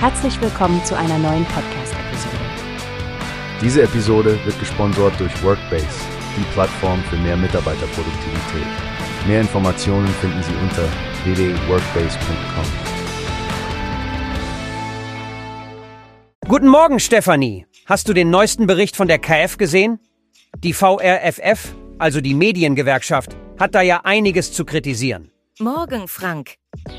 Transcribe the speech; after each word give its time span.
Herzlich 0.00 0.40
willkommen 0.40 0.84
zu 0.84 0.96
einer 0.96 1.18
neuen 1.18 1.44
Podcast-Episode. 1.46 2.36
Diese 3.60 3.82
Episode 3.82 4.38
wird 4.44 4.56
gesponsert 4.60 5.18
durch 5.18 5.42
Workbase, 5.42 5.88
die 6.36 6.44
Plattform 6.52 7.02
für 7.10 7.16
mehr 7.16 7.36
Mitarbeiterproduktivität. 7.36 8.66
Mehr 9.26 9.40
Informationen 9.40 10.06
finden 10.06 10.40
Sie 10.44 10.54
unter 10.62 10.88
www.workbase.com. 11.24 12.64
Guten 16.46 16.68
Morgen, 16.68 17.00
Stefanie. 17.00 17.66
Hast 17.86 18.08
du 18.08 18.12
den 18.12 18.30
neuesten 18.30 18.68
Bericht 18.68 18.94
von 18.94 19.08
der 19.08 19.18
KF 19.18 19.56
gesehen? 19.56 19.98
Die 20.58 20.74
VRFF, 20.74 21.74
also 21.98 22.20
die 22.20 22.34
Mediengewerkschaft, 22.34 23.36
hat 23.58 23.74
da 23.74 23.82
ja 23.82 24.02
einiges 24.04 24.52
zu 24.52 24.64
kritisieren. 24.64 25.32
Morgen, 25.58 26.06
Frank. 26.06 26.54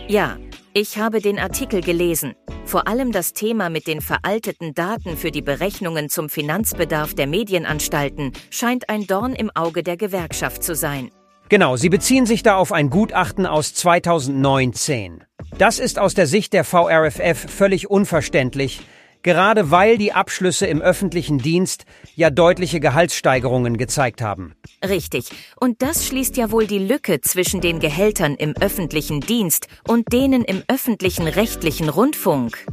Ja, 0.10 0.36
ich 0.74 0.98
habe 0.98 1.22
den 1.22 1.40
Artikel 1.40 1.80
gelesen. 1.80 2.36
Vor 2.70 2.88
allem 2.88 3.12
das 3.12 3.34
Thema 3.34 3.72
mit 3.72 3.88
den 3.88 4.00
veralteten 4.00 4.76
Daten 4.76 5.18
für 5.18 5.32
die 5.32 5.42
Berechnungen 5.42 6.08
zum 6.08 6.30
Finanzbedarf 6.30 7.16
der 7.16 7.26
Medienanstalten 7.26 8.32
scheint 8.52 8.90
ein 8.90 9.08
Dorn 9.08 9.34
im 9.34 9.50
Auge 9.56 9.82
der 9.82 9.98
Gewerkschaft 9.98 10.64
zu 10.64 10.76
sein. 10.76 11.10
Genau, 11.50 11.78
sie 11.78 11.90
beziehen 11.90 12.28
sich 12.28 12.44
da 12.44 12.58
auf 12.58 12.72
ein 12.72 12.92
Gutachten 12.92 13.48
aus 13.48 13.74
2019. 13.74 15.24
Das 15.58 15.80
ist 15.80 15.98
aus 15.98 16.14
der 16.14 16.28
Sicht 16.28 16.54
der 16.54 16.64
VRFF 16.64 17.50
völlig 17.50 17.90
unverständlich, 17.90 18.82
gerade 19.24 19.72
weil 19.72 19.98
die 19.98 20.14
Abschlüsse 20.14 20.66
im 20.68 20.82
öffentlichen 20.82 21.40
Dienst 21.40 21.86
ja 22.16 22.30
deutliche 22.30 22.80
Gehaltssteigerungen 22.80 23.78
gezeigt 23.78 24.22
haben. 24.22 24.54
Richtig. 24.88 25.30
Und 25.60 25.82
das 25.82 26.08
schließt 26.08 26.38
ja 26.38 26.52
wohl 26.52 26.68
die 26.68 26.80
Lücke 26.80 27.22
zwischen 27.22 27.62
den 27.62 27.80
Gehältern 27.80 28.36
im 28.36 28.56
öffentlichen 28.60 29.22
Dienst 29.22 29.68
und 29.88 30.12
denen 30.14 30.44
im 30.44 30.64
öffentlichen 30.68 31.28
rechtlichen 31.28 31.90
Rundfunk. 31.90 32.66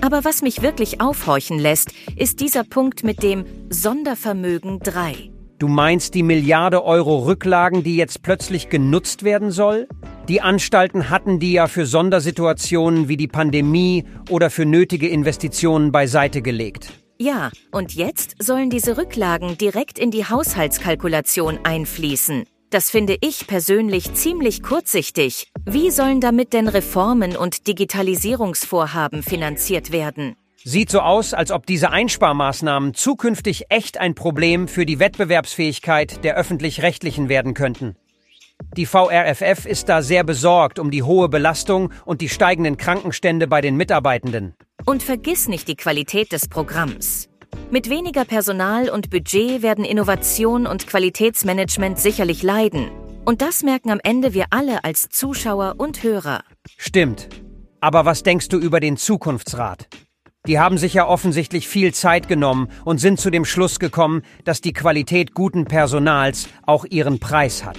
Aber 0.00 0.24
was 0.24 0.42
mich 0.42 0.62
wirklich 0.62 1.00
aufhorchen 1.00 1.58
lässt, 1.58 1.92
ist 2.16 2.40
dieser 2.40 2.64
Punkt 2.64 3.02
mit 3.02 3.22
dem 3.22 3.44
Sondervermögen 3.68 4.78
3. 4.80 5.30
Du 5.58 5.66
meinst 5.66 6.14
die 6.14 6.22
Milliarde 6.22 6.84
Euro 6.84 7.18
Rücklagen, 7.18 7.82
die 7.82 7.96
jetzt 7.96 8.22
plötzlich 8.22 8.68
genutzt 8.68 9.24
werden 9.24 9.50
soll? 9.50 9.88
Die 10.28 10.42
Anstalten 10.42 11.08
hatten 11.08 11.38
die 11.38 11.52
ja 11.52 11.68
für 11.68 11.86
Sondersituationen 11.86 13.08
wie 13.08 13.16
die 13.16 13.28
Pandemie 13.28 14.04
oder 14.28 14.50
für 14.50 14.66
nötige 14.66 15.08
Investitionen 15.08 15.90
beiseite 15.90 16.42
gelegt. 16.42 16.92
Ja, 17.18 17.50
und 17.72 17.94
jetzt 17.94 18.36
sollen 18.38 18.68
diese 18.68 18.98
Rücklagen 18.98 19.56
direkt 19.56 19.98
in 19.98 20.10
die 20.10 20.26
Haushaltskalkulation 20.26 21.60
einfließen. 21.64 22.44
Das 22.68 22.90
finde 22.90 23.16
ich 23.22 23.46
persönlich 23.46 24.12
ziemlich 24.12 24.62
kurzsichtig. 24.62 25.50
Wie 25.64 25.90
sollen 25.90 26.20
damit 26.20 26.52
denn 26.52 26.68
Reformen 26.68 27.34
und 27.34 27.66
Digitalisierungsvorhaben 27.66 29.22
finanziert 29.22 29.90
werden? 29.92 30.36
Sieht 30.62 30.90
so 30.90 31.00
aus, 31.00 31.32
als 31.32 31.50
ob 31.50 31.64
diese 31.64 31.90
Einsparmaßnahmen 31.90 32.92
zukünftig 32.92 33.64
echt 33.70 33.96
ein 33.96 34.14
Problem 34.14 34.68
für 34.68 34.84
die 34.84 34.98
Wettbewerbsfähigkeit 34.98 36.22
der 36.22 36.36
öffentlich-rechtlichen 36.36 37.30
werden 37.30 37.54
könnten. 37.54 37.96
Die 38.76 38.86
VRFF 38.86 39.66
ist 39.66 39.88
da 39.88 40.02
sehr 40.02 40.24
besorgt 40.24 40.78
um 40.78 40.90
die 40.90 41.02
hohe 41.02 41.28
Belastung 41.28 41.92
und 42.04 42.20
die 42.20 42.28
steigenden 42.28 42.76
Krankenstände 42.76 43.48
bei 43.48 43.60
den 43.60 43.76
Mitarbeitenden. 43.76 44.54
Und 44.84 45.02
vergiss 45.02 45.48
nicht 45.48 45.68
die 45.68 45.76
Qualität 45.76 46.32
des 46.32 46.48
Programms. 46.48 47.28
Mit 47.70 47.90
weniger 47.90 48.24
Personal 48.24 48.88
und 48.88 49.10
Budget 49.10 49.62
werden 49.62 49.84
Innovation 49.84 50.66
und 50.66 50.86
Qualitätsmanagement 50.86 51.98
sicherlich 51.98 52.42
leiden. 52.42 52.90
Und 53.24 53.42
das 53.42 53.62
merken 53.62 53.90
am 53.90 54.00
Ende 54.02 54.32
wir 54.32 54.46
alle 54.50 54.84
als 54.84 55.08
Zuschauer 55.08 55.74
und 55.78 56.02
Hörer. 56.02 56.42
Stimmt. 56.76 57.28
Aber 57.80 58.04
was 58.04 58.22
denkst 58.22 58.48
du 58.48 58.58
über 58.58 58.80
den 58.80 58.96
Zukunftsrat? 58.96 59.88
Die 60.46 60.58
haben 60.58 60.78
sich 60.78 60.94
ja 60.94 61.06
offensichtlich 61.06 61.68
viel 61.68 61.92
Zeit 61.92 62.28
genommen 62.28 62.68
und 62.84 62.98
sind 62.98 63.20
zu 63.20 63.30
dem 63.30 63.44
Schluss 63.44 63.78
gekommen, 63.78 64.22
dass 64.44 64.60
die 64.60 64.72
Qualität 64.72 65.34
guten 65.34 65.66
Personals 65.66 66.48
auch 66.64 66.86
ihren 66.86 67.18
Preis 67.18 67.64
hat. 67.64 67.76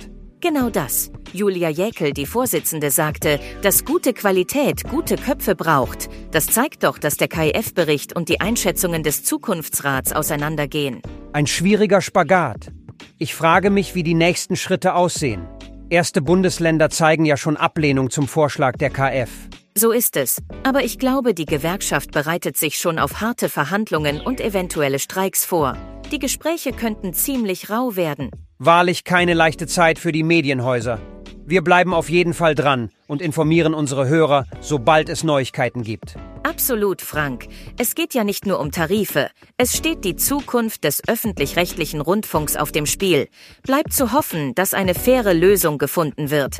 Genau 0.51 0.71
das. 0.71 1.11
Julia 1.31 1.69
Jäkel, 1.69 2.11
die 2.11 2.25
Vorsitzende, 2.25 2.89
sagte, 2.89 3.39
dass 3.61 3.85
gute 3.85 4.13
Qualität 4.13 4.83
gute 4.89 5.15
Köpfe 5.15 5.53
braucht. 5.53 6.09
Das 6.31 6.47
zeigt 6.47 6.83
doch, 6.83 6.97
dass 6.97 7.17
der 7.17 7.27
KIF-Bericht 7.27 8.15
und 8.15 8.29
die 8.29 8.41
Einschätzungen 8.41 9.03
des 9.03 9.23
Zukunftsrats 9.23 10.11
auseinandergehen. 10.11 11.03
Ein 11.33 11.45
schwieriger 11.45 12.01
Spagat. 12.01 12.71
Ich 13.19 13.35
frage 13.35 13.69
mich, 13.69 13.93
wie 13.93 14.01
die 14.01 14.15
nächsten 14.15 14.55
Schritte 14.55 14.95
aussehen. 14.95 15.47
Erste 15.91 16.19
Bundesländer 16.19 16.89
zeigen 16.89 17.25
ja 17.25 17.37
schon 17.37 17.55
Ablehnung 17.55 18.09
zum 18.09 18.27
Vorschlag 18.27 18.75
der 18.77 18.89
KF. 18.89 19.29
So 19.77 19.91
ist 19.91 20.17
es. 20.17 20.41
Aber 20.63 20.83
ich 20.83 20.97
glaube, 20.97 21.35
die 21.35 21.45
Gewerkschaft 21.45 22.09
bereitet 22.09 22.57
sich 22.57 22.79
schon 22.79 22.97
auf 22.97 23.21
harte 23.21 23.49
Verhandlungen 23.49 24.19
und 24.19 24.41
eventuelle 24.41 24.97
Streiks 24.97 25.45
vor. 25.45 25.77
Die 26.11 26.19
Gespräche 26.19 26.73
könnten 26.73 27.13
ziemlich 27.13 27.69
rau 27.69 27.95
werden. 27.95 28.31
Wahrlich 28.57 29.03
keine 29.03 29.35
leichte 29.35 29.67
Zeit 29.67 29.99
für 29.99 30.11
die 30.11 30.23
Medienhäuser. 30.23 30.99
Wir 31.45 31.63
bleiben 31.63 31.93
auf 31.93 32.09
jeden 32.09 32.33
Fall 32.33 32.55
dran 32.55 32.89
und 33.07 33.21
informieren 33.21 33.75
unsere 33.75 34.07
Hörer, 34.07 34.45
sobald 34.59 35.09
es 35.09 35.23
Neuigkeiten 35.23 35.83
gibt. 35.83 36.15
Absolut, 36.43 37.01
Frank. 37.01 37.47
Es 37.77 37.93
geht 37.93 38.15
ja 38.15 38.23
nicht 38.23 38.47
nur 38.47 38.59
um 38.59 38.71
Tarife. 38.71 39.29
Es 39.57 39.77
steht 39.77 40.03
die 40.03 40.15
Zukunft 40.15 40.83
des 40.83 41.07
öffentlich-rechtlichen 41.07 42.01
Rundfunks 42.01 42.55
auf 42.55 42.71
dem 42.71 42.87
Spiel. 42.87 43.27
Bleibt 43.61 43.93
zu 43.93 44.11
hoffen, 44.11 44.55
dass 44.55 44.73
eine 44.73 44.95
faire 44.95 45.33
Lösung 45.33 45.77
gefunden 45.77 46.31
wird. 46.31 46.59